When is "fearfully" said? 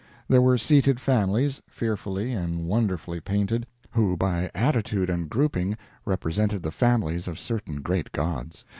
1.69-2.31